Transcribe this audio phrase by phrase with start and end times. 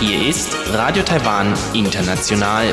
[0.00, 2.72] Hier ist Radio Taiwan International.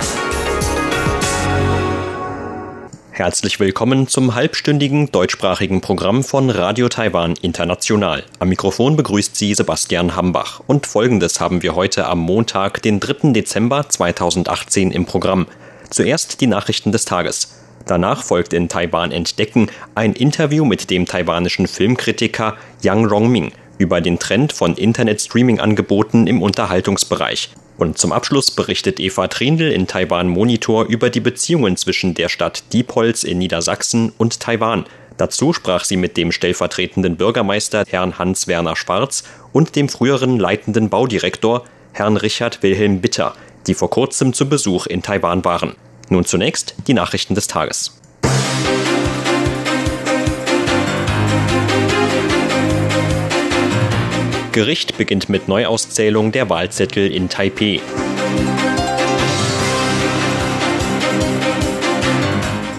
[3.10, 8.24] Herzlich willkommen zum halbstündigen deutschsprachigen Programm von Radio Taiwan International.
[8.38, 10.62] Am Mikrofon begrüßt Sie Sebastian Hambach.
[10.68, 13.34] Und folgendes haben wir heute am Montag, den 3.
[13.34, 15.48] Dezember 2018 im Programm.
[15.90, 17.57] Zuerst die Nachrichten des Tages.
[17.88, 24.20] Danach folgt in Taiwan Entdecken ein Interview mit dem taiwanischen Filmkritiker Yang Rongming über den
[24.20, 27.50] Trend von Internet-Streaming-Angeboten im Unterhaltungsbereich.
[27.78, 32.74] Und zum Abschluss berichtet Eva Trindl in Taiwan Monitor über die Beziehungen zwischen der Stadt
[32.74, 34.86] Diepholz in Niedersachsen und Taiwan.
[35.16, 39.24] Dazu sprach sie mit dem stellvertretenden Bürgermeister Herrn Hans-Werner Schwarz
[39.54, 43.34] und dem früheren leitenden Baudirektor Herrn Richard Wilhelm Bitter,
[43.68, 45.76] die vor kurzem zu Besuch in Taiwan waren.
[46.10, 48.00] Nun zunächst die Nachrichten des Tages.
[54.54, 57.80] Gericht beginnt mit Neuauszählung der Wahlzettel in Taipeh.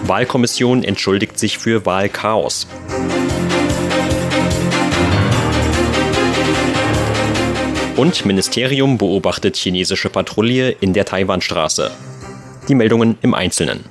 [0.03, 2.67] Wahlkommission entschuldigt sich für Wahlchaos.
[7.95, 11.91] Und Ministerium beobachtet chinesische Patrouille in der Taiwanstraße.
[12.69, 13.83] Die Meldungen im Einzelnen.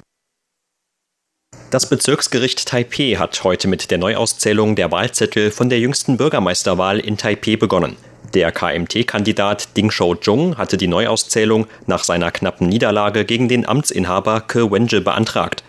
[1.72, 7.16] Das Bezirksgericht Taipeh hat heute mit der Neuauszählung der Wahlzettel von der jüngsten Bürgermeisterwahl in
[7.16, 7.96] Taipeh begonnen.
[8.34, 14.70] Der KMT-Kandidat Ding Shou-jung hatte die Neuauszählung nach seiner knappen Niederlage gegen den Amtsinhaber Ke
[14.70, 15.64] Wenje beantragt.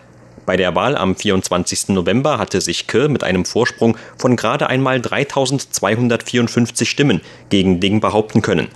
[0.46, 1.88] Bei der Wahl am 24.
[1.88, 8.40] November hatte sich Ke mit einem Vorsprung von gerade einmal 3254 Stimmen gegen Ding behaupten
[8.40, 8.68] können.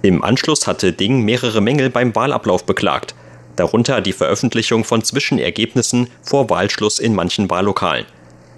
[0.00, 3.14] Im Anschluss hatte Ding mehrere Mängel beim Wahlablauf beklagt
[3.56, 8.06] darunter die Veröffentlichung von Zwischenergebnissen vor Wahlschluss in manchen Wahllokalen.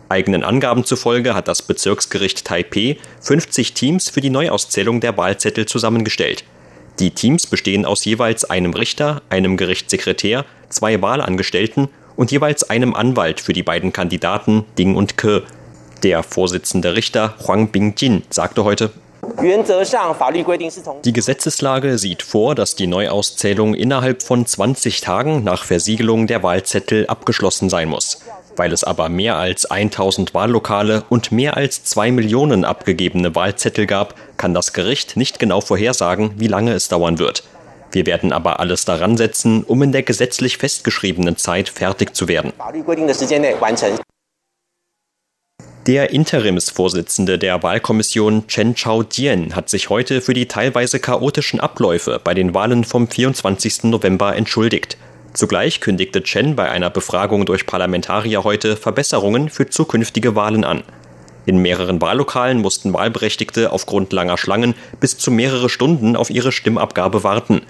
[0.08, 6.44] Eigenen Angaben zufolge hat das Bezirksgericht Taipeh 50 Teams für die Neuauszählung der Wahlzettel zusammengestellt.
[7.00, 13.40] Die Teams bestehen aus jeweils einem Richter, einem Gerichtssekretär, zwei Wahlangestellten und jeweils einem Anwalt
[13.40, 15.42] für die beiden Kandidaten Ding und Ke.
[16.02, 18.90] Der Vorsitzende Richter Huang Bingjin sagte heute,
[21.04, 27.06] die Gesetzeslage sieht vor, dass die Neuauszählung innerhalb von 20 Tagen nach Versiegelung der Wahlzettel
[27.06, 28.20] abgeschlossen sein muss.
[28.56, 34.14] Weil es aber mehr als 1000 Wahllokale und mehr als 2 Millionen abgegebene Wahlzettel gab,
[34.36, 37.42] kann das Gericht nicht genau vorhersagen, wie lange es dauern wird.
[37.92, 42.52] Wir werden aber alles daran setzen, um in der gesetzlich festgeschriebenen Zeit fertig zu werden.
[45.86, 52.34] Der Interimsvorsitzende der Wahlkommission Chen Chao-dien hat sich heute für die teilweise chaotischen Abläufe bei
[52.34, 53.84] den Wahlen vom 24.
[53.84, 54.98] November entschuldigt.
[55.32, 60.82] Zugleich kündigte Chen bei einer Befragung durch Parlamentarier heute Verbesserungen für zukünftige Wahlen an.
[61.44, 67.22] In mehreren Wahllokalen mussten Wahlberechtigte aufgrund langer Schlangen bis zu mehrere Stunden auf ihre Stimmabgabe
[67.22, 67.62] warten.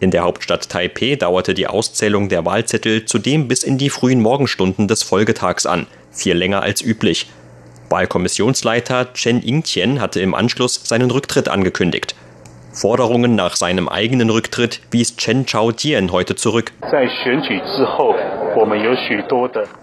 [0.00, 4.88] In der Hauptstadt Taipeh dauerte die Auszählung der Wahlzettel zudem bis in die frühen Morgenstunden
[4.88, 7.28] des Folgetags an, viel länger als üblich.
[7.90, 12.14] Wahlkommissionsleiter Chen Yingtian hatte im Anschluss seinen Rücktritt angekündigt.
[12.72, 16.72] Forderungen nach seinem eigenen Rücktritt wies Chen Chao-dien heute zurück.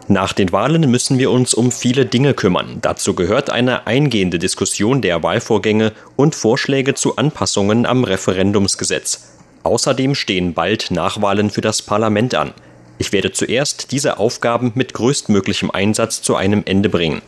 [0.07, 2.77] Nach den Wahlen müssen wir uns um viele Dinge kümmern.
[2.81, 9.33] Dazu gehört eine eingehende Diskussion der Wahlvorgänge und Vorschläge zu Anpassungen am Referendumsgesetz.
[9.63, 12.53] Außerdem stehen bald Nachwahlen für das Parlament an.
[12.99, 17.21] Ich werde zuerst diese Aufgaben mit größtmöglichem Einsatz zu einem Ende bringen.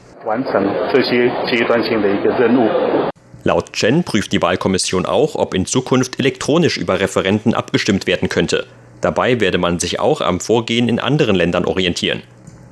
[3.44, 8.68] Laut Chen prüft die Wahlkommission auch, ob in Zukunft elektronisch über Referenten abgestimmt werden könnte.
[9.01, 12.22] Dabei werde man sich auch am Vorgehen in anderen Ländern orientieren.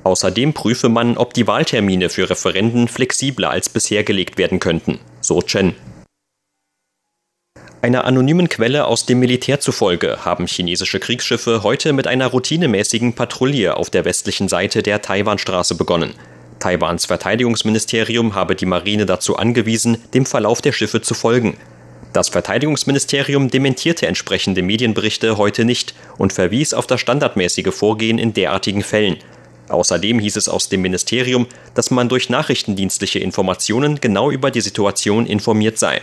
[0.04, 5.42] Außerdem prüfe man, ob die Wahltermine für Referenden flexibler als bisher gelegt werden könnten, so
[5.42, 5.74] Chen.
[7.82, 13.76] Einer anonymen Quelle aus dem Militär zufolge haben chinesische Kriegsschiffe heute mit einer routinemäßigen Patrouille
[13.76, 16.14] auf der westlichen Seite der Taiwanstraße begonnen.
[16.58, 21.56] Taiwans Verteidigungsministerium habe die Marine dazu angewiesen, dem Verlauf der Schiffe zu folgen.
[22.12, 28.82] Das Verteidigungsministerium dementierte entsprechende Medienberichte heute nicht und verwies auf das standardmäßige Vorgehen in derartigen
[28.82, 29.18] Fällen.
[29.68, 35.26] Außerdem hieß es aus dem Ministerium, dass man durch nachrichtendienstliche Informationen genau über die Situation
[35.26, 36.00] informiert sei.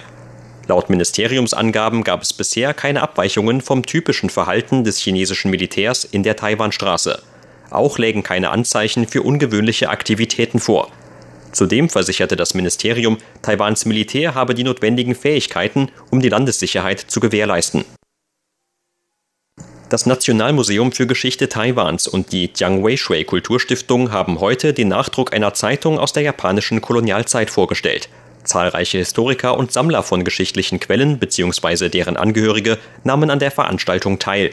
[0.67, 6.35] Laut Ministeriumsangaben gab es bisher keine Abweichungen vom typischen Verhalten des chinesischen Militärs in der
[6.35, 7.21] Taiwanstraße.
[7.69, 10.91] Auch lägen keine Anzeichen für ungewöhnliche Aktivitäten vor.
[11.51, 17.85] Zudem versicherte das Ministerium, Taiwans Militär habe die notwendigen Fähigkeiten, um die Landessicherheit zu gewährleisten.
[19.87, 25.53] Das Nationalmuseum für Geschichte Taiwans und die Jiang Weishui Kulturstiftung haben heute den Nachdruck einer
[25.53, 28.09] Zeitung aus der japanischen Kolonialzeit vorgestellt.
[28.43, 31.89] Zahlreiche Historiker und Sammler von geschichtlichen Quellen bzw.
[31.89, 34.51] deren Angehörige nahmen an der Veranstaltung teil.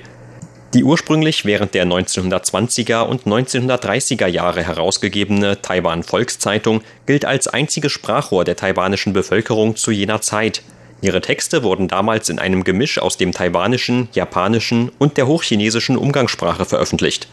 [0.75, 8.45] Die ursprünglich während der 1920er und 1930er Jahre herausgegebene Taiwan Volkszeitung gilt als einziges Sprachrohr
[8.45, 10.63] der taiwanischen Bevölkerung zu jener Zeit.
[11.03, 16.65] Ihre Texte wurden damals in einem Gemisch aus dem taiwanischen, japanischen und der hochchinesischen Umgangssprache
[16.65, 17.29] veröffentlicht.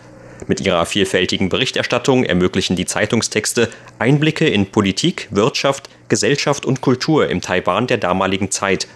[0.47, 3.69] Mit ihrer vielfältigen Berichterstattung ermöglichen die Zeitungstexte
[4.00, 8.88] Einblicke in Politik, Wirtschaft, Gesellschaft und Kultur im Taiwan der damaligen Zeit.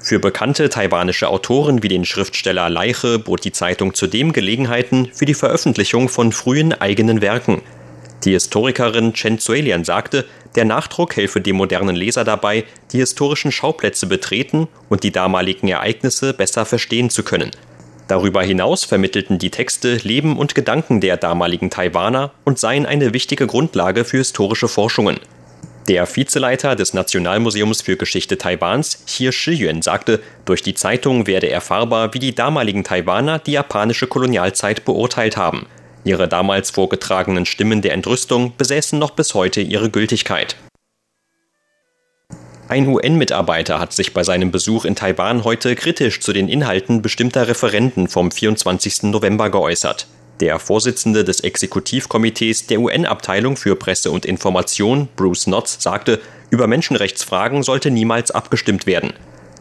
[0.00, 5.34] Für bekannte taiwanische Autoren wie den Schriftsteller Leiche bot die Zeitung zudem Gelegenheiten für die
[5.34, 7.62] Veröffentlichung von frühen eigenen Werken–
[8.24, 10.24] die Historikerin Chen Zuelian sagte,
[10.56, 16.34] der Nachdruck helfe dem modernen Leser dabei, die historischen Schauplätze betreten und die damaligen Ereignisse
[16.34, 17.52] besser verstehen zu können.
[18.08, 23.46] Darüber hinaus vermittelten die Texte Leben und Gedanken der damaligen Taiwaner und seien eine wichtige
[23.46, 25.20] Grundlage für historische Forschungen.
[25.88, 32.12] Der Vizeleiter des Nationalmuseums für Geschichte Taiwans, Xie Shiyuan, sagte, durch die Zeitung werde erfahrbar,
[32.12, 35.66] wie die damaligen Taiwaner die japanische Kolonialzeit beurteilt haben–
[36.08, 40.56] Ihre damals vorgetragenen Stimmen der Entrüstung besäßen noch bis heute ihre Gültigkeit.
[42.68, 47.48] Ein UN-Mitarbeiter hat sich bei seinem Besuch in Taiwan heute kritisch zu den Inhalten bestimmter
[47.48, 49.04] Referenden vom 24.
[49.04, 50.06] November geäußert.
[50.40, 56.20] Der Vorsitzende des Exekutivkomitees der UN-Abteilung für Presse und Information, Bruce Knotts, sagte,
[56.50, 59.14] über Menschenrechtsfragen sollte niemals abgestimmt werden.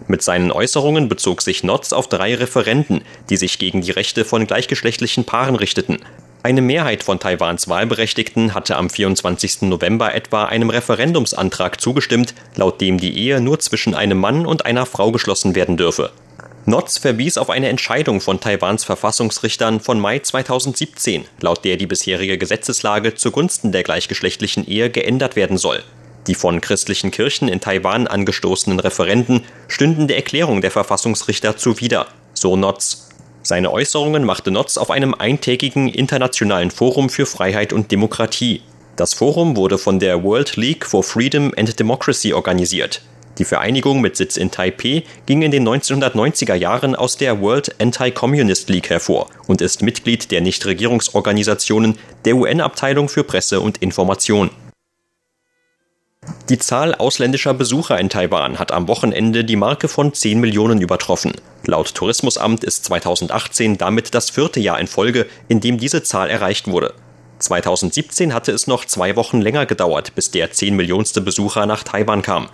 [0.08, 3.02] Mit seinen Äußerungen bezog sich Knotts auf drei Referenden,
[3.32, 5.98] die sich gegen die Rechte von gleichgeschlechtlichen Paaren richteten.
[6.44, 9.64] Eine Mehrheit von Taiwans Wahlberechtigten hatte am 24.
[9.64, 14.86] November etwa einem Referendumsantrag zugestimmt, laut dem die Ehe nur zwischen einem Mann und einer
[14.86, 16.12] Frau geschlossen werden dürfe.
[16.70, 22.38] Notz verwies auf eine Entscheidung von Taiwans Verfassungsrichtern von Mai 2017, laut der die bisherige
[22.38, 25.82] Gesetzeslage zugunsten der gleichgeschlechtlichen Ehe geändert werden soll.
[26.28, 32.58] Die von christlichen Kirchen in Taiwan angestoßenen Referenden stünden der Erklärung der Verfassungsrichter zuwider, so
[32.58, 33.12] Notz.
[33.44, 38.62] Seine Äußerungen machte Notz auf einem eintägigen internationalen Forum für Freiheit und Demokratie.
[38.98, 43.04] Das Forum wurde von der World League for Freedom and Democracy organisiert.
[43.38, 48.70] Die Vereinigung mit Sitz in Taipeh ging in den 1990er Jahren aus der World Anti-Communist
[48.70, 54.50] League hervor und ist Mitglied der Nichtregierungsorganisationen der UN-Abteilung für Presse und Information.
[56.50, 61.34] Die Zahl ausländischer Besucher in Taiwan hat am Wochenende die Marke von 10 Millionen übertroffen.
[61.66, 66.68] Laut Tourismusamt ist 2018 damit das vierte Jahr in Folge, in dem diese Zahl erreicht
[66.68, 66.94] wurde.
[67.40, 72.24] 2017 hatte es noch zwei Wochen länger gedauert, bis der 10 Millionste Besucher nach Taiwan
[72.24, 72.50] kam.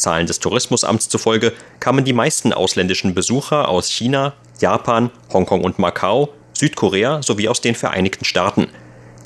[0.00, 6.30] Zahlen des Tourismusamts zufolge kamen die meisten ausländischen Besucher aus China, Japan, Hongkong und Macau,
[6.54, 8.68] Südkorea sowie aus den Vereinigten Staaten.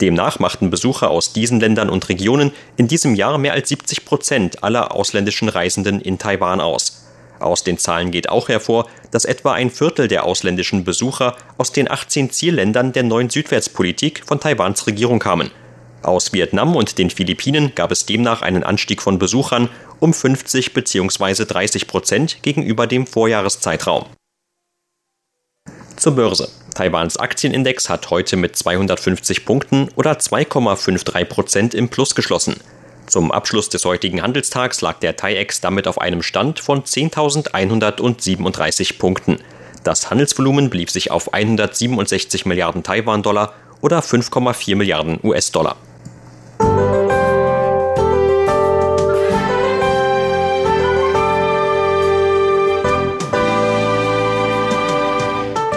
[0.00, 4.64] Demnach machten Besucher aus diesen Ländern und Regionen in diesem Jahr mehr als 70 Prozent
[4.64, 7.04] aller ausländischen Reisenden in Taiwan aus.
[7.38, 11.90] Aus den Zahlen geht auch hervor, dass etwa ein Viertel der ausländischen Besucher aus den
[11.90, 15.50] 18 Zielländern der neuen Südwärtspolitik von Taiwans Regierung kamen.
[16.04, 19.70] Aus Vietnam und den Philippinen gab es demnach einen Anstieg von Besuchern
[20.00, 21.46] um 50 bzw.
[21.46, 24.04] 30 Prozent gegenüber dem Vorjahreszeitraum.
[25.96, 26.50] Zur Börse.
[26.74, 32.60] Taiwans Aktienindex hat heute mit 250 Punkten oder 2,53 Prozent im Plus geschlossen.
[33.06, 39.38] Zum Abschluss des heutigen Handelstags lag der TAIEX damit auf einem Stand von 10.137 Punkten.
[39.84, 45.76] Das Handelsvolumen blieb sich auf 167 Milliarden Taiwan-Dollar oder 5,4 Milliarden US-Dollar.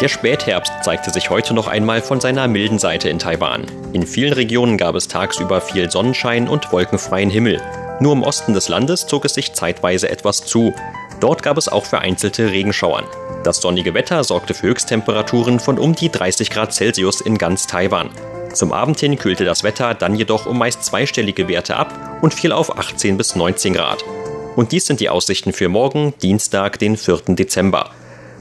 [0.01, 3.65] Der Spätherbst zeigte sich heute noch einmal von seiner milden Seite in Taiwan.
[3.93, 7.59] In vielen Regionen gab es tagsüber viel Sonnenschein und wolkenfreien Himmel.
[7.99, 10.71] Nur im Osten des Landes zog es sich zeitweise etwas zu.
[11.19, 13.05] Dort gab es auch vereinzelte Regenschauern.
[13.43, 18.11] Das sonnige Wetter sorgte für Höchsttemperaturen von um die 30 Grad Celsius in ganz Taiwan.
[18.53, 22.51] Zum Abend hin kühlte das Wetter dann jedoch um meist zweistellige Werte ab und fiel
[22.51, 24.05] auf 18 bis 19 Grad.
[24.55, 27.21] Und dies sind die Aussichten für morgen, Dienstag, den 4.
[27.29, 27.89] Dezember.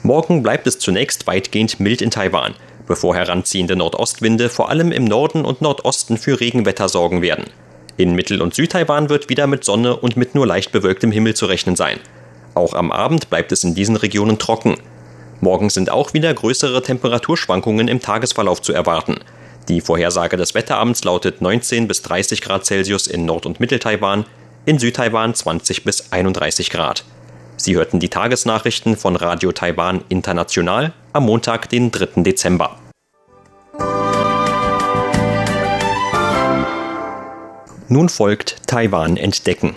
[0.07, 2.55] Morgen bleibt es zunächst weitgehend mild in Taiwan,
[2.87, 7.47] bevor heranziehende Nordostwinde vor allem im Norden und Nordosten für Regenwetter sorgen werden.
[7.97, 11.47] In Mittel- und Südtaiwan wird wieder mit Sonne und mit nur leicht bewölktem Himmel zu
[11.47, 11.99] rechnen sein.
[12.55, 14.77] Auch am Abend bleibt es in diesen Regionen trocken.
[15.41, 19.17] Morgen sind auch wieder größere Temperaturschwankungen im Tagesverlauf zu erwarten.
[19.67, 24.25] Die Vorhersage des Wetteramts lautet 19 bis 30 Grad Celsius in Nord- und Mitteltaiwan,
[24.67, 27.03] in Südtaiwan 20 bis 31 Grad.
[27.57, 32.23] Sie hörten die Tagesnachrichten von Radio Taiwan International am Montag, den 3.
[32.23, 32.79] Dezember.
[37.89, 39.77] Nun folgt Taiwan entdecken.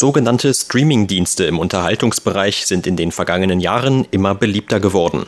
[0.00, 5.26] Sogenannte Streaming-Dienste im Unterhaltungsbereich sind in den vergangenen Jahren immer beliebter geworden.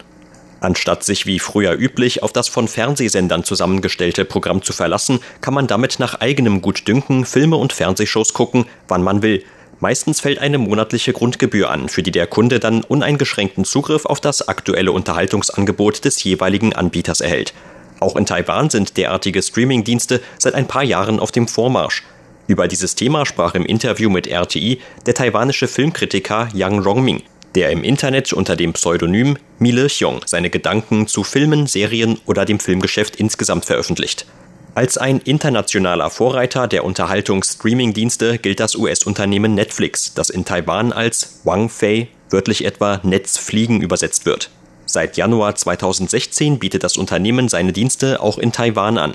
[0.60, 5.66] Anstatt sich wie früher üblich auf das von Fernsehsendern zusammengestellte Programm zu verlassen, kann man
[5.66, 9.44] damit nach eigenem Gutdünken Filme und Fernsehshows gucken, wann man will.
[9.78, 14.48] Meistens fällt eine monatliche Grundgebühr an, für die der Kunde dann uneingeschränkten Zugriff auf das
[14.48, 17.52] aktuelle Unterhaltungsangebot des jeweiligen Anbieters erhält.
[18.00, 22.02] Auch in Taiwan sind derartige Streaming-Dienste seit ein paar Jahren auf dem Vormarsch.
[22.46, 27.22] Über dieses Thema sprach im Interview mit RTI der taiwanische Filmkritiker Yang Rongming,
[27.54, 32.58] der im Internet unter dem Pseudonym Mile Xiong seine Gedanken zu Filmen, Serien oder dem
[32.58, 34.26] Filmgeschäft insgesamt veröffentlicht.
[34.74, 41.68] Als ein internationaler Vorreiter der Unterhaltungs-Streaming-Dienste gilt das US-Unternehmen Netflix, das in Taiwan als Wang
[41.68, 44.50] Fei, wörtlich etwa Netzfliegen übersetzt wird.
[44.86, 49.14] Seit Januar 2016 bietet das Unternehmen seine Dienste auch in Taiwan an.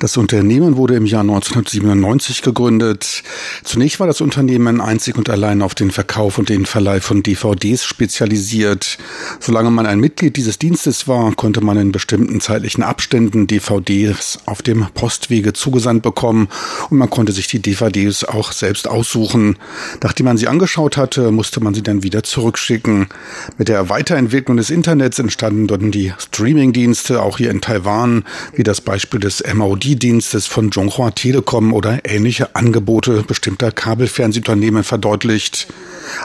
[0.00, 3.22] Das Unternehmen wurde im Jahr 1997 gegründet.
[3.62, 7.84] Zunächst war das Unternehmen einzig und allein auf den Verkauf und den Verleih von DVDs
[7.84, 8.96] spezialisiert.
[9.38, 14.62] Solange man ein Mitglied dieses Dienstes war, konnte man in bestimmten zeitlichen Abständen DVDs auf
[14.62, 16.48] dem Postwege zugesandt bekommen
[16.88, 19.58] und man konnte sich die DVDs auch selbst aussuchen.
[20.02, 23.08] Nachdem man sie angeschaut hatte, musste man sie dann wieder zurückschicken.
[23.58, 28.62] Mit der Weiterentwicklung des Internets entstanden dann die Streaming-Dienste, auch hier in Taiwan waren, wie
[28.62, 35.68] das Beispiel des MOD-Dienstes von Zhonghua Telekom oder ähnliche Angebote bestimmter Kabelfernsehunternehmen verdeutlicht.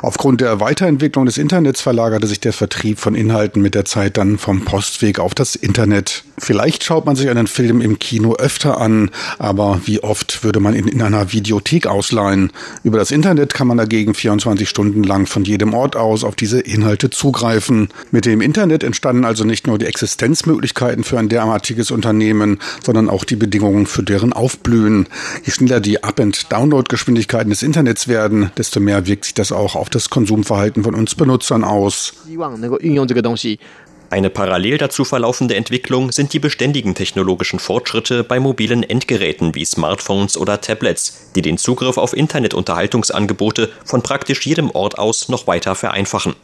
[0.02, 4.38] Aufgrund der Weiterentwicklung des Internets verlagerte sich der Vertrieb von Inhalten mit der Zeit dann
[4.38, 6.24] vom Postweg auf das Internet.
[6.38, 10.76] Vielleicht schaut man sich einen Film im Kino öfter an, aber wie oft würde man
[10.76, 12.52] ihn in einer Videothek ausleihen?
[12.84, 16.60] Über das Internet kann man dagegen 24 Stunden lang von jedem Ort aus auf diese
[16.60, 17.90] Inhalte zugreifen.
[18.12, 23.24] Mit dem Internet entstanden also nicht nur die Existenzmöglichkeiten für ein derartiges Unternehmen, sondern auch
[23.24, 25.08] die Bedingungen für deren Aufblühen.
[25.44, 29.75] Je schneller die Up- und Download-Geschwindigkeiten des Internets werden, desto mehr wirkt sich das auch
[29.76, 32.14] auf das Konsumverhalten von uns Benutzern aus.
[34.10, 40.38] Eine parallel dazu verlaufende Entwicklung sind die beständigen technologischen Fortschritte bei mobilen Endgeräten wie Smartphones
[40.38, 46.36] oder Tablets, die den Zugriff auf Internetunterhaltungsangebote von praktisch jedem Ort aus noch weiter vereinfachen.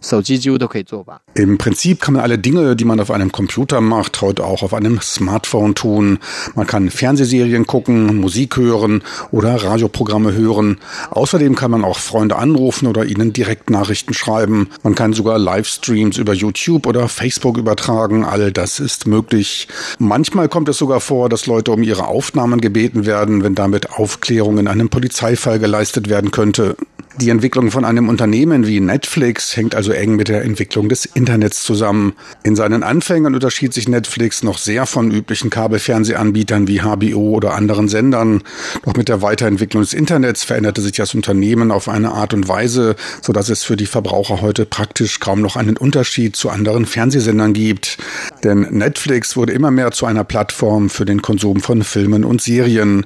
[0.00, 4.62] 基本上，你电脑上面能做的事情 im Prinzip kann man alle Dinge, die man auf einem Computer macht, heute auch
[4.62, 6.18] auf einem Smartphone tun.
[6.54, 9.02] Man kann Fernsehserien gucken, Musik hören
[9.32, 10.78] oder Radioprogramme hören.
[11.10, 14.68] Außerdem kann man auch Freunde anrufen oder ihnen Direktnachrichten schreiben.
[14.82, 18.24] Man kann sogar Livestreams über YouTube oder Facebook übertragen.
[18.24, 19.68] All das ist möglich.
[19.98, 24.58] Manchmal kommt es sogar vor, dass Leute um ihre Aufnahmen gebeten werden, wenn damit Aufklärung
[24.58, 26.76] in einem Polizeifall geleistet werden könnte.
[27.17, 31.61] Die Entwicklung von einem Unternehmen wie Netflix hängt also eng mit der Entwicklung des Internets
[31.61, 32.13] zusammen.
[32.43, 37.89] In seinen Anfängen unterschied sich Netflix noch sehr von üblichen Kabelfernsehanbietern wie HBO oder anderen
[37.89, 38.43] Sendern.
[38.85, 42.95] Doch mit der Weiterentwicklung des Internets veränderte sich das Unternehmen auf eine Art und Weise,
[43.21, 47.97] sodass es für die Verbraucher heute praktisch kaum noch einen Unterschied zu anderen Fernsehsendern gibt.
[48.45, 53.05] Denn Netflix wurde immer mehr zu einer Plattform für den Konsum von Filmen und Serien.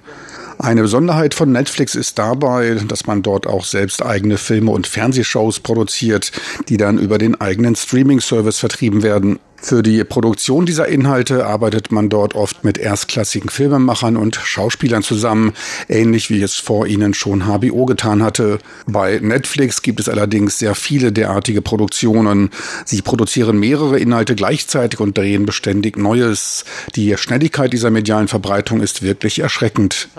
[0.58, 5.60] Eine Besonderheit von Netflix ist dabei, dass man dort auch selbst eigene Filme und Fernsehshows
[5.60, 6.32] produziert,
[6.70, 9.40] die dann über den eigenen Streaming-Service vertrieben werden.
[9.58, 15.54] Für die Produktion dieser Inhalte arbeitet man dort oft mit erstklassigen Filmemachern und Schauspielern zusammen,
[15.90, 18.60] ähnlich wie es vor ihnen schon HBO getan hatte.
[18.86, 22.52] Bei Netflix gibt es allerdings sehr viele derartige Produktionen.
[22.86, 26.64] Sie produzieren mehrere Inhalte gleichzeitig und drehen beständig Neues.
[26.96, 30.10] Die Schnelligkeit dieser medialen Verbreitung ist wirklich erschreckend.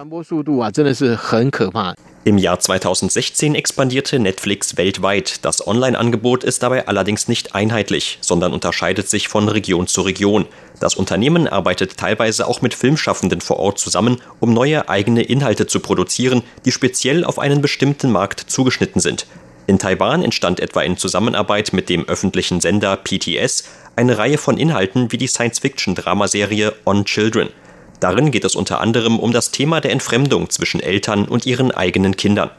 [2.27, 5.45] Im Jahr 2016 expandierte Netflix weltweit.
[5.45, 10.47] Das Online-Angebot ist dabei allerdings nicht einheitlich, sondern unterscheidet sich von Region zu Region.
[10.81, 15.81] Das Unternehmen arbeitet teilweise auch mit Filmschaffenden vor Ort zusammen, um neue eigene Inhalte zu
[15.81, 19.27] produzieren, die speziell auf einen bestimmten Markt zugeschnitten sind.
[19.67, 23.65] In Taiwan entstand etwa in Zusammenarbeit mit dem öffentlichen Sender PTS
[23.97, 27.49] eine Reihe von Inhalten wie die Science-Fiction-Dramaserie On Children.
[27.99, 32.17] Darin geht es unter anderem um das Thema der Entfremdung zwischen Eltern und ihren eigenen
[32.17, 32.51] Kindern.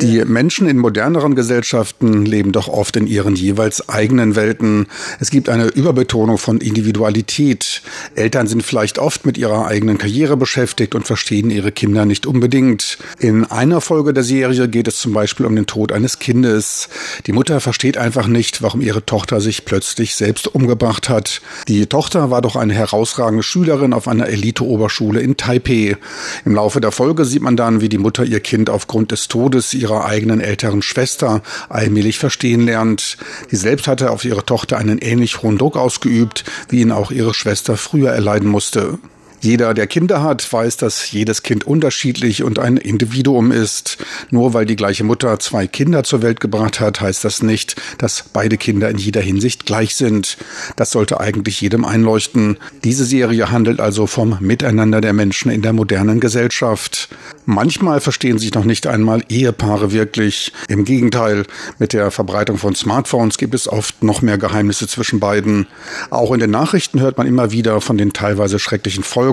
[0.00, 4.86] Die Menschen in moderneren Gesellschaften leben doch oft in ihren jeweils eigenen Welten.
[5.18, 7.82] Es gibt eine Überbetonung von Individualität.
[8.14, 12.98] Eltern sind vielleicht oft mit ihrer eigenen Karriere beschäftigt und verstehen ihre Kinder nicht unbedingt.
[13.18, 16.88] In einer Folge der Serie geht es zum Beispiel um den Tod eines Kindes.
[17.26, 21.40] Die Mutter versteht einfach nicht, warum ihre Tochter sich plötzlich selbst umgebracht hat.
[21.66, 25.96] Die Tochter war doch eine herausragende Schülerin auf einer Elite-Oberschule in Taipei.
[26.44, 29.74] Im Laufe der Folge sieht man dann, wie die Mutter ihr Kind aufgrund des Todes
[29.74, 33.16] ihrer ihrer eigenen älteren Schwester allmählich verstehen lernt.
[33.48, 37.32] Sie selbst hatte auf ihre Tochter einen ähnlich hohen Druck ausgeübt, wie ihn auch ihre
[37.32, 38.98] Schwester früher erleiden musste.
[39.40, 43.98] Jeder, der Kinder hat, weiß, dass jedes Kind unterschiedlich und ein Individuum ist.
[44.30, 48.24] Nur weil die gleiche Mutter zwei Kinder zur Welt gebracht hat, heißt das nicht, dass
[48.32, 50.38] beide Kinder in jeder Hinsicht gleich sind.
[50.76, 52.58] Das sollte eigentlich jedem einleuchten.
[52.82, 57.08] Diese Serie handelt also vom Miteinander der Menschen in der modernen Gesellschaft.
[57.46, 60.52] Manchmal verstehen sich noch nicht einmal Ehepaare wirklich.
[60.68, 61.44] Im Gegenteil,
[61.78, 65.66] mit der Verbreitung von Smartphones gibt es oft noch mehr Geheimnisse zwischen beiden.
[66.10, 69.27] Auch in den Nachrichten hört man immer wieder von den teilweise schrecklichen Folgen,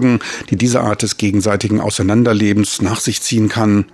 [0.49, 3.85] die diese Art des gegenseitigen Auseinanderlebens nach sich ziehen kann.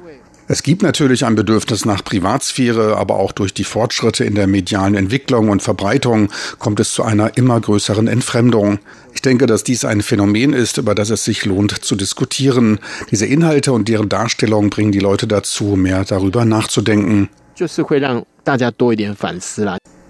[0.48, 4.96] Es gibt natürlich ein Bedürfnis nach Privatsphäre, aber auch durch die Fortschritte in der medialen
[4.96, 6.28] Entwicklung und Verbreitung
[6.60, 8.80] kommt es zu einer immer größeren Entfremdung.
[9.14, 12.80] Ich denke, dass dies ein Phänomen ist, über das es sich lohnt zu diskutieren.
[13.12, 17.30] Diese Inhalte und deren Darstellung bringen die Leute dazu, mehr darüber nachzudenken.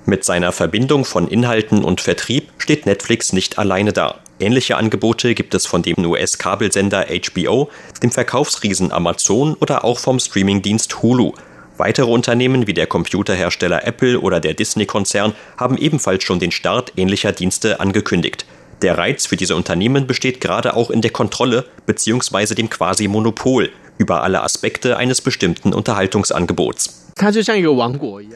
[0.07, 4.19] Mit seiner Verbindung von Inhalten und Vertrieb steht Netflix nicht alleine da.
[4.41, 7.69] Ähnliche Angebote gibt es von dem US-Kabelsender HBO,
[8.01, 11.33] dem Verkaufsriesen Amazon oder auch vom Streamingdienst Hulu.
[11.77, 17.33] Weitere Unternehmen wie der Computerhersteller Apple oder der Disney-Konzern haben ebenfalls schon den Start ähnlicher
[17.33, 18.47] Dienste angekündigt.
[18.81, 22.55] Der Reiz für diese Unternehmen besteht gerade auch in der Kontrolle bzw.
[22.55, 23.69] dem Quasi-Monopol
[23.99, 27.10] über alle Aspekte eines bestimmten Unterhaltungsangebots.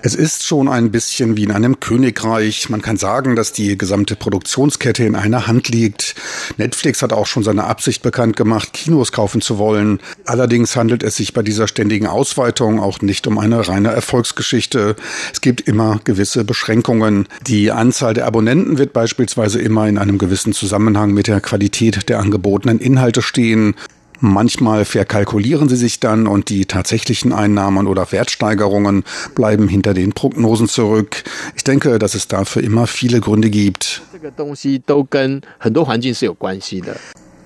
[0.03, 2.69] Es ist schon ein bisschen wie in einem Königreich.
[2.69, 6.15] Man kann sagen, dass die gesamte Produktionskette in einer Hand liegt.
[6.57, 9.99] Netflix hat auch schon seine Absicht bekannt gemacht, Kinos kaufen zu wollen.
[10.25, 14.95] Allerdings handelt es sich bei dieser ständigen Ausweitung auch nicht um eine reine Erfolgsgeschichte.
[15.33, 17.27] Es gibt immer gewisse Beschränkungen.
[17.47, 22.19] Die Anzahl der Abonnenten wird beispielsweise immer in einem gewissen Zusammenhang mit der Qualität der
[22.19, 23.75] angebotenen Inhalte stehen.
[24.19, 30.67] Manchmal verkalkulieren sie sich dann und die tatsächlichen Einnahmen oder Wertsteigerungen bleiben hinter den Prognosen
[30.67, 31.23] zurück.
[31.55, 34.01] Ich denke, dass es dafür immer viele Gründe gibt.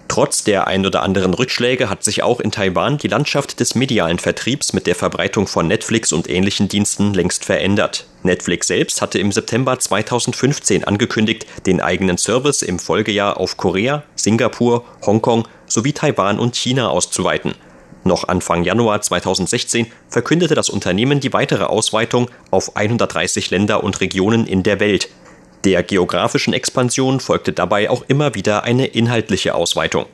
[0.09, 4.17] Trotz der ein oder anderen Rückschläge hat sich auch in Taiwan die Landschaft des medialen
[4.17, 8.07] Vertriebs mit der Verbreitung von Netflix und ähnlichen Diensten längst verändert.
[8.23, 14.83] Netflix selbst hatte im September 2015 angekündigt, den eigenen Service im Folgejahr auf Korea, Singapur,
[15.05, 17.55] Hongkong sowie Taiwan und China auszuweiten.
[18.03, 24.47] Noch Anfang Januar 2016 verkündete das Unternehmen die weitere Ausweitung auf 130 Länder und Regionen
[24.47, 25.09] in der Welt.
[25.65, 30.05] Der geografischen Expansion folgte dabei auch immer wieder eine inhaltliche Ausweitung.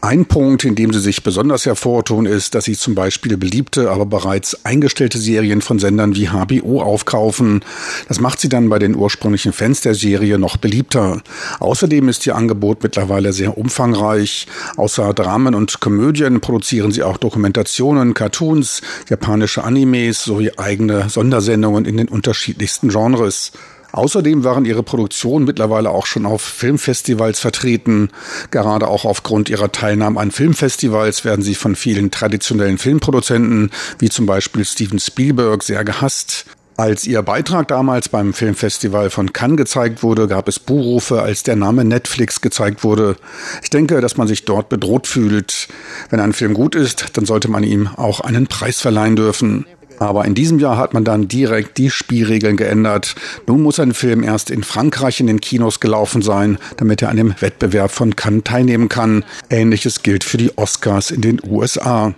[0.00, 4.06] Ein Punkt, in dem sie sich besonders hervortun, ist, dass sie zum Beispiel beliebte, aber
[4.06, 7.64] bereits eingestellte Serien von Sendern wie HBO aufkaufen.
[8.08, 11.22] Das macht sie dann bei den ursprünglichen Fans der Serie noch beliebter.
[11.60, 14.48] Außerdem ist ihr Angebot mittlerweile sehr umfangreich.
[14.76, 21.88] Außer Dramen und Komödien produzieren sie auch Dokumentationen, Cartoons, japanische Animes sowie eigene Sondersendungen und
[21.88, 23.52] in den unterschiedlichsten Genres.
[23.92, 28.10] Außerdem waren ihre Produktionen mittlerweile auch schon auf Filmfestivals vertreten.
[28.50, 33.70] Gerade auch aufgrund ihrer Teilnahme an Filmfestivals werden sie von vielen traditionellen Filmproduzenten,
[34.00, 36.46] wie zum Beispiel Steven Spielberg, sehr gehasst.
[36.76, 41.54] Als ihr Beitrag damals beim Filmfestival von Cannes gezeigt wurde, gab es Buhrufe, als der
[41.54, 43.14] Name Netflix gezeigt wurde.
[43.62, 45.68] Ich denke, dass man sich dort bedroht fühlt.
[46.10, 49.66] Wenn ein Film gut ist, dann sollte man ihm auch einen Preis verleihen dürfen.
[49.98, 53.14] Aber in diesem Jahr hat man dann direkt die Spielregeln geändert.
[53.46, 57.16] Nun muss ein Film erst in Frankreich in den Kinos gelaufen sein, damit er an
[57.16, 59.24] dem Wettbewerb von Cannes teilnehmen kann.
[59.50, 62.14] Ähnliches gilt für die Oscars in den USA.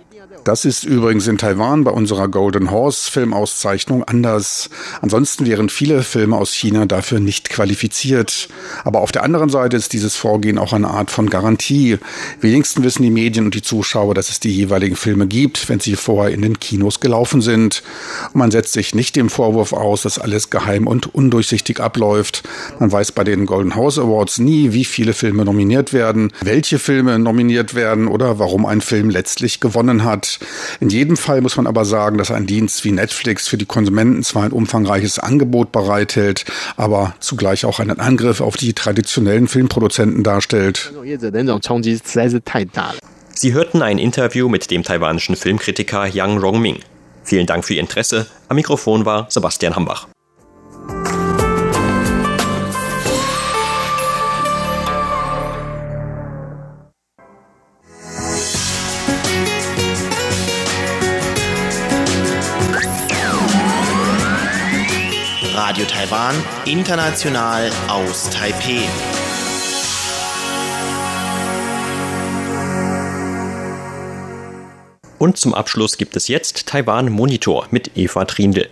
[0.47, 4.69] Das ist übrigens in Taiwan bei unserer Golden Horse Filmauszeichnung anders.
[5.01, 8.47] Ansonsten wären viele Filme aus China dafür nicht qualifiziert.
[8.85, 11.97] Aber auf der anderen Seite ist dieses Vorgehen auch eine Art von Garantie.
[12.39, 15.97] Wenigstens wissen die Medien und die Zuschauer, dass es die jeweiligen Filme gibt, wenn sie
[15.97, 17.83] vorher in den Kinos gelaufen sind.
[18.27, 22.43] Und man setzt sich nicht dem Vorwurf aus, dass alles geheim und undurchsichtig abläuft.
[22.79, 27.19] Man weiß bei den Golden Horse Awards nie, wie viele Filme nominiert werden, welche Filme
[27.19, 30.36] nominiert werden oder warum ein Film letztlich gewonnen hat.
[30.79, 34.23] In jedem Fall muss man aber sagen, dass ein Dienst wie Netflix für die Konsumenten
[34.23, 36.45] zwar ein umfangreiches Angebot bereithält,
[36.75, 40.91] aber zugleich auch einen Angriff auf die traditionellen Filmproduzenten darstellt.
[43.33, 46.79] Sie hörten ein Interview mit dem taiwanischen Filmkritiker Yang Rongming.
[47.23, 48.25] Vielen Dank für Ihr Interesse.
[48.47, 50.07] Am Mikrofon war Sebastian Hambach.
[66.09, 68.79] Taiwan, international aus Taipeh.
[75.19, 78.69] Und zum Abschluss gibt es jetzt Taiwan Monitor mit Eva Trindl.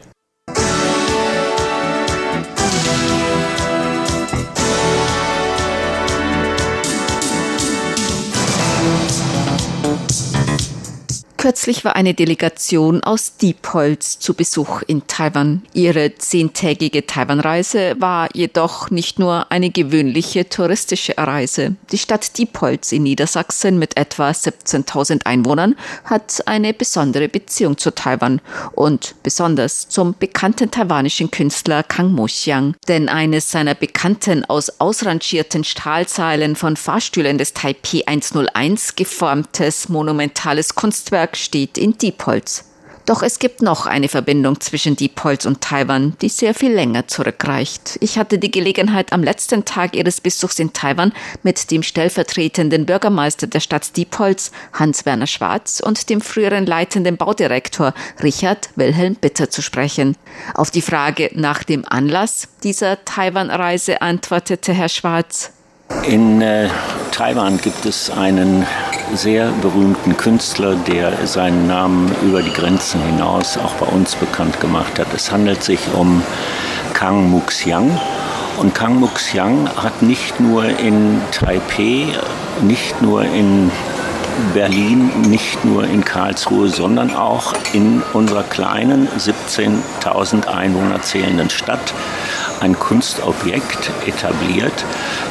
[11.46, 15.62] Kürzlich war eine Delegation aus Diepholz zu Besuch in Taiwan.
[15.74, 21.76] Ihre zehntägige Taiwanreise war jedoch nicht nur eine gewöhnliche touristische Reise.
[21.92, 28.42] Die Stadt Diepholz in Niedersachsen mit etwa 17.000 Einwohnern hat eine besondere Beziehung zu Taiwan
[28.72, 32.74] und besonders zum bekannten taiwanischen Künstler Kang Mo-xiang.
[32.88, 41.35] Denn eines seiner bekannten aus ausrangierten Stahlseilen von Fahrstühlen des Taipei 101 geformtes monumentales Kunstwerk
[41.36, 42.66] steht in Diepholz.
[43.06, 47.98] Doch es gibt noch eine Verbindung zwischen Diepholz und Taiwan, die sehr viel länger zurückreicht.
[48.02, 53.46] Ich hatte die Gelegenheit, am letzten Tag ihres Besuchs in Taiwan mit dem stellvertretenden Bürgermeister
[53.46, 57.94] der Stadt Diepholz, Hans-Werner Schwarz, und dem früheren leitenden Baudirektor
[58.24, 60.18] Richard Wilhelm Bitter zu sprechen.
[60.56, 65.52] Auf die Frage nach dem Anlass dieser Taiwan-Reise antwortete Herr Schwarz.
[66.08, 66.68] In äh,
[67.12, 68.66] Taiwan gibt es einen
[69.14, 74.98] sehr berühmten Künstler, der seinen Namen über die Grenzen hinaus auch bei uns bekannt gemacht
[74.98, 75.08] hat.
[75.14, 76.24] Es handelt sich um
[76.94, 78.00] Kang Muxiang.
[78.58, 82.08] Und Kang Muxiang hat nicht nur in Taipei,
[82.62, 83.72] nicht nur in
[84.54, 91.94] Berlin, nicht nur in Karlsruhe, sondern auch in unserer kleinen 17.000 Einwohner zählenden Stadt
[92.62, 94.86] ein Kunstobjekt etabliert,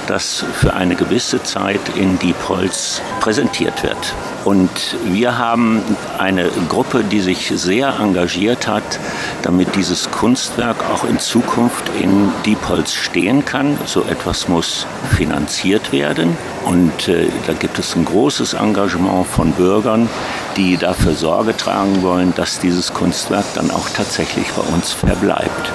[0.07, 4.15] das für eine gewisse Zeit in Diepholz präsentiert wird.
[4.45, 5.83] Und wir haben
[6.19, 9.01] eine Gruppe, die sich sehr engagiert hat,
[9.43, 13.79] damit dieses Kunstwerk auch in Zukunft in Diepholz stehen kann.
[13.87, 16.37] So etwas muss finanziert werden.
[16.65, 20.11] Und äh, da gibt es ein großes Engagement von Bürgern,
[20.57, 25.73] die dafür Sorge tragen wollen, dass dieses Kunstwerk dann auch tatsächlich bei uns verbleibt.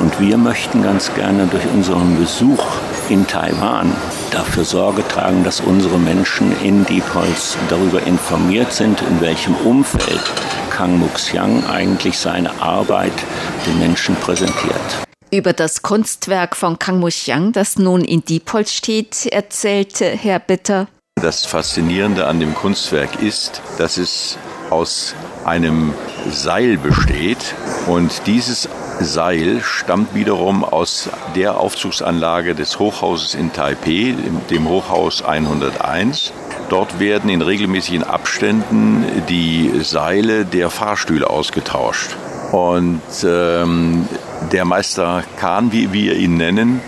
[0.00, 2.64] Und wir möchten ganz gerne durch unseren Besuch
[3.08, 3.92] in Taiwan
[4.30, 10.22] dafür Sorge tragen, dass unsere Menschen in Diepholz darüber informiert sind, in welchem Umfeld
[10.70, 13.12] Kang Muxiang eigentlich seine Arbeit
[13.66, 14.80] den Menschen präsentiert.
[15.30, 20.88] Über das Kunstwerk von Kang Muxiang, das nun in Diepholz steht, erzählte Herr Bitter.
[21.16, 24.38] Das Faszinierende an dem Kunstwerk ist, dass es
[24.72, 25.92] aus einem
[26.30, 27.54] Seil besteht
[27.86, 28.68] und dieses
[29.00, 34.14] Seil stammt wiederum aus der Aufzugsanlage des Hochhauses in Taipei,
[34.50, 36.32] dem Hochhaus 101.
[36.70, 42.16] Dort werden in regelmäßigen Abständen die Seile der Fahrstühle ausgetauscht.
[42.52, 44.08] Und ähm,
[44.52, 46.80] der Meister Kahn, wie wir ihn nennen,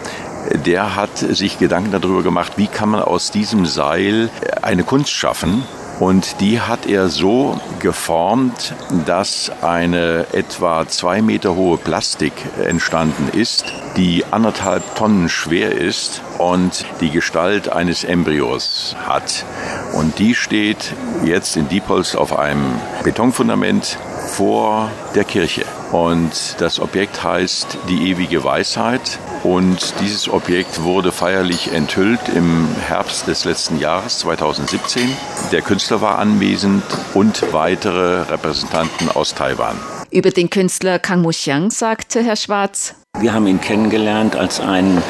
[0.67, 4.31] der hat sich Gedanken darüber gemacht, wie kann man aus diesem Seil
[4.63, 5.65] eine Kunst schaffen,
[6.01, 8.75] und die hat er so geformt,
[9.07, 16.85] dass eine etwa zwei Meter hohe Plastik entstanden ist, die anderthalb Tonnen schwer ist und
[17.01, 19.45] die Gestalt eines Embryos hat.
[19.93, 20.93] Und die steht
[21.25, 22.65] jetzt in Diepholz auf einem
[23.05, 25.65] Betonfundament vor der Kirche.
[25.95, 29.21] Und das Objekt heißt die ewige Weisheit.
[29.45, 35.09] Und dieses Objekt wurde feierlich enthüllt im Herbst des letzten Jahres 2017.
[35.53, 36.83] Der Künstler war anwesend
[37.15, 39.77] und weitere Repräsentanten aus Taiwan.
[40.11, 42.97] Über den Künstler Kang Muxiang sagte Herr Schwarz.
[43.21, 45.01] Wir haben ihn kennengelernt als einen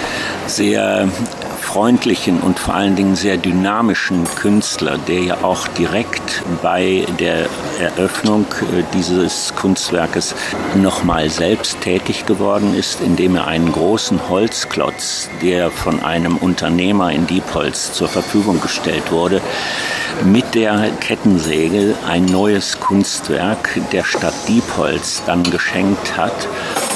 [0.46, 1.08] sehr
[1.74, 7.46] freundlichen und vor allen Dingen sehr dynamischen Künstler, der ja auch direkt bei der
[7.80, 10.36] Eröffnung äh, dieses Kunstwerkes
[10.76, 17.26] nochmal selbst tätig geworden ist, indem er einen großen Holzklotz, der von einem Unternehmer in
[17.26, 19.42] Diepholz zur Verfügung gestellt wurde,
[20.24, 26.46] mit der Kettensäge ein neues Kunstwerk der Stadt Diepholz dann geschenkt hat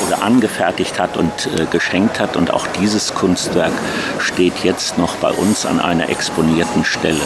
[0.07, 2.37] oder angefertigt hat und äh, geschenkt hat.
[2.37, 3.73] Und auch dieses Kunstwerk
[4.21, 4.68] steht jetzt
[4.99, 7.21] noch bei uns an einer exponierten Stelle.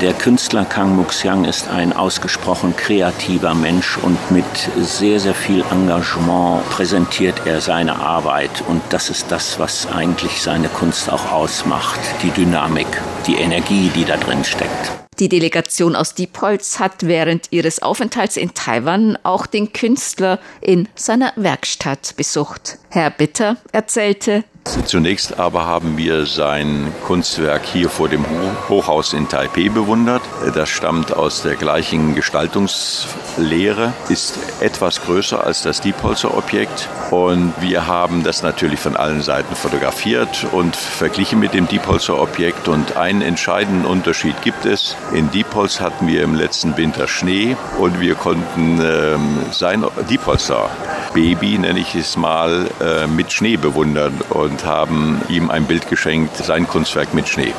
[0.00, 4.44] Der Künstler Kang Muxiang ist ein ausgesprochen kreativer Mensch und mit
[4.80, 8.62] sehr, sehr viel Engagement präsentiert er seine Arbeit.
[8.68, 12.00] Und das ist das, was eigentlich seine Kunst auch ausmacht.
[12.22, 12.88] Die Dynamik,
[13.26, 15.03] die Energie, die da drin steckt.
[15.20, 21.32] Die Delegation aus Diepholz hat während ihres Aufenthalts in Taiwan auch den Künstler in seiner
[21.36, 22.78] Werkstatt besucht.
[22.90, 24.44] Herr Bitter erzählte,
[24.86, 28.24] Zunächst aber haben wir sein Kunstwerk hier vor dem
[28.68, 30.22] Hochhaus in Taipei bewundert.
[30.54, 37.86] Das stammt aus der gleichen Gestaltungslehre, ist etwas größer als das Diepholzer Objekt und wir
[37.86, 43.20] haben das natürlich von allen Seiten fotografiert und verglichen mit dem Diepholzer Objekt und einen
[43.20, 44.96] entscheidenden Unterschied gibt es.
[45.12, 50.70] In Diepholz hatten wir im letzten Winter Schnee und wir konnten ähm, sein Diepholzer
[51.14, 56.36] Baby, nenne ich es mal, äh, mit Schnee bewundern und haben ihm ein Bild geschenkt,
[56.36, 57.52] sein Kunstwerk mit Schnee.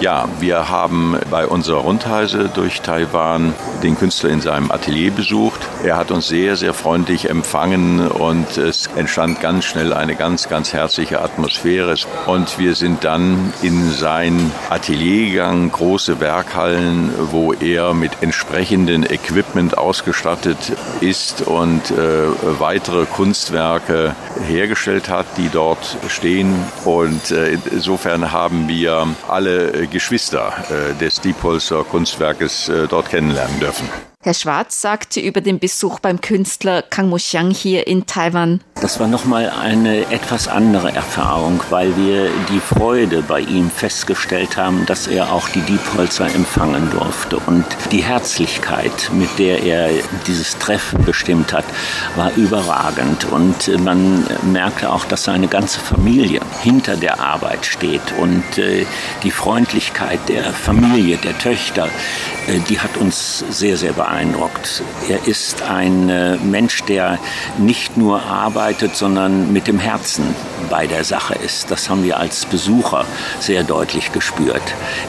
[0.00, 3.54] Ja, wir haben bei unserer Rundreise durch Taiwan
[3.84, 5.60] den Künstler in seinem Atelier besucht.
[5.84, 10.72] Er hat uns sehr, sehr freundlich empfangen und es entstand ganz schnell eine ganz, ganz
[10.72, 11.94] herzliche Atmosphäre.
[12.26, 16.85] Und wir sind dann in sein Atelier gegangen, große Werkhallen,
[17.30, 24.14] wo er mit entsprechendem Equipment ausgestattet ist und äh, weitere Kunstwerke
[24.46, 26.54] hergestellt hat, die dort stehen.
[26.84, 33.88] Und äh, insofern haben wir alle Geschwister äh, des Diepholzer Kunstwerkes äh, dort kennenlernen dürfen.
[34.26, 38.60] Herr Schwarz sagte über den Besuch beim Künstler Kang Mo-xiang hier in Taiwan.
[38.74, 44.84] Das war nochmal eine etwas andere Erfahrung, weil wir die Freude bei ihm festgestellt haben,
[44.84, 47.38] dass er auch die Diepholzer empfangen durfte.
[47.38, 49.90] Und die Herzlichkeit, mit der er
[50.26, 51.64] dieses Treffen bestimmt hat,
[52.16, 53.26] war überragend.
[53.26, 58.12] Und man merkte auch, dass seine ganze Familie hinter der Arbeit steht.
[58.18, 58.86] Und äh,
[59.22, 61.88] die Freundlichkeit der Familie, der Töchter,
[62.68, 64.82] die hat uns sehr, sehr beeindruckt.
[65.08, 67.18] Er ist ein äh, Mensch, der
[67.58, 70.34] nicht nur arbeitet, sondern mit dem Herzen
[70.70, 71.70] bei der Sache ist.
[71.70, 73.04] Das haben wir als Besucher
[73.40, 74.62] sehr deutlich gespürt.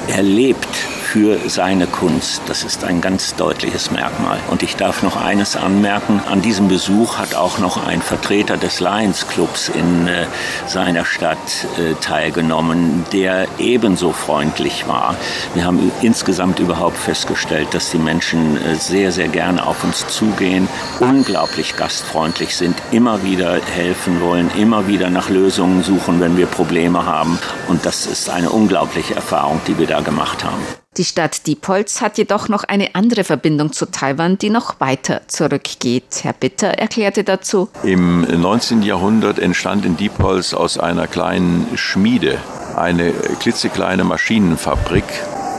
[0.08, 0.68] Er lebt
[1.08, 2.42] für seine Kunst.
[2.48, 4.40] Das ist ein ganz deutliches Merkmal.
[4.52, 6.22] Und ich darf noch eines anmerken.
[6.30, 10.26] An diesem Besuch hat auch noch ein Vertreter des Lions Clubs in äh,
[10.66, 11.38] seiner Stadt
[11.78, 15.16] äh, teilgenommen, der ebenso freundlich war.
[15.54, 20.68] Wir haben insgesamt überhaupt festgestellt, dass die Menschen äh, sehr, sehr gerne auf uns zugehen,
[21.00, 27.06] unglaublich gastfreundlich sind, immer wieder helfen wollen, immer wieder nach Lösungen suchen, wenn wir Probleme
[27.06, 27.40] haben.
[27.70, 30.62] Und das ist eine unglaubliche Erfahrung, die wir da gemacht haben.
[30.98, 36.24] Die Stadt Diepholz hat jedoch noch eine andere Verbindung zu Taiwan, die noch weiter zurückgeht.
[36.24, 37.70] Herr Bitter erklärte dazu.
[37.84, 38.82] Im 19.
[38.82, 42.40] Jahrhundert entstand in Diepholz aus einer kleinen Schmiede
[42.76, 45.04] eine klitzekleine Maschinenfabrik.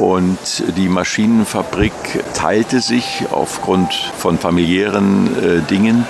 [0.01, 0.39] Und
[0.77, 1.93] die Maschinenfabrik
[2.35, 6.05] teilte sich aufgrund von familiären äh, Dingen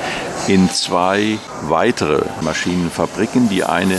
[0.47, 3.51] in zwei weitere Maschinenfabriken.
[3.51, 3.99] Die eine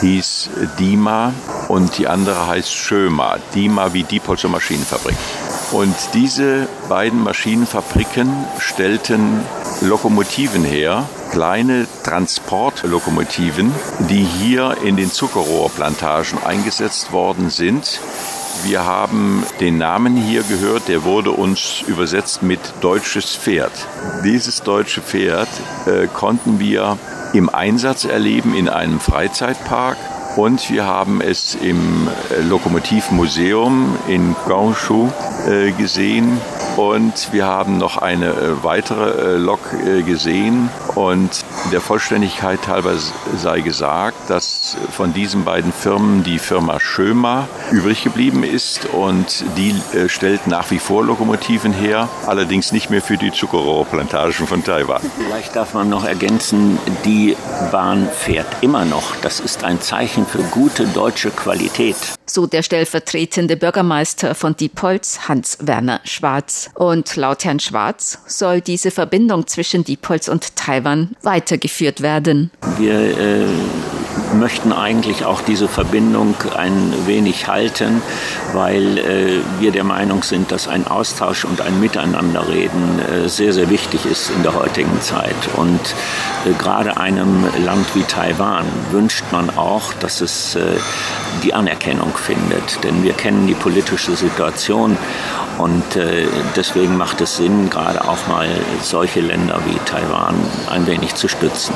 [0.00, 1.32] hieß Dima
[1.68, 3.36] und die andere heißt Schöma.
[3.54, 5.16] Dima wie Diepholzer Maschinenfabrik.
[5.72, 9.40] Und diese beiden Maschinenfabriken stellten
[9.82, 13.72] Lokomotiven her, kleine Transportlokomotiven,
[14.08, 18.00] die hier in den Zuckerrohrplantagen eingesetzt worden sind.
[18.62, 23.72] Wir haben den Namen hier gehört, der wurde uns übersetzt mit deutsches Pferd.
[24.22, 25.48] Dieses deutsche Pferd
[25.86, 26.98] äh, konnten wir
[27.32, 29.96] im Einsatz erleben in einem Freizeitpark.
[30.36, 35.10] Und wir haben es im äh, Lokomotivmuseum in Guangzhou
[35.48, 36.40] äh, gesehen.
[36.76, 39.60] Und wir haben noch eine äh, weitere Lok
[40.06, 40.70] gesehen.
[40.94, 42.94] Und der Vollständigkeit halber
[43.36, 49.74] sei gesagt, dass von diesen beiden Firmen die Firma Schömer übrig geblieben ist und die
[50.08, 55.00] stellt nach wie vor Lokomotiven her, allerdings nicht mehr für die Zuckerrohrplantagen von Taiwan.
[55.18, 57.36] Vielleicht darf man noch ergänzen, die
[57.70, 59.16] Bahn fährt immer noch.
[59.22, 62.19] Das ist ein Zeichen Zeichen für gute deutsche Qualität.
[62.32, 66.70] So der stellvertretende Bürgermeister von Diepholz, Hans-Werner Schwarz.
[66.74, 72.52] Und laut Herrn Schwarz soll diese Verbindung zwischen Diepholz und Taiwan weitergeführt werden.
[72.78, 73.46] Wir äh,
[74.34, 78.00] möchten eigentlich auch diese Verbindung ein wenig halten,
[78.52, 83.70] weil äh, wir der Meinung sind, dass ein Austausch und ein Miteinanderreden äh, sehr, sehr
[83.70, 85.34] wichtig ist in der heutigen Zeit.
[85.56, 85.80] Und
[86.46, 90.60] äh, gerade einem Land wie Taiwan wünscht man auch, dass es äh,
[91.42, 92.84] die Anerkennung findet.
[92.84, 94.96] Denn wir kennen die politische Situation
[95.58, 98.48] und äh, deswegen macht es Sinn, gerade auch mal
[98.82, 100.34] solche Länder wie Taiwan
[100.70, 101.74] ein wenig zu stützen.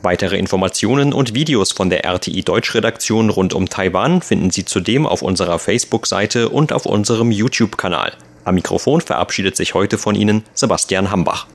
[0.00, 5.22] Weitere Informationen und Videos von der RTI Deutschredaktion rund um Taiwan finden Sie zudem auf
[5.22, 8.12] unserer Facebook-Seite und auf unserem YouTube-Kanal.
[8.44, 11.48] Am Mikrofon verabschiedet sich heute von Ihnen Sebastian Hambach.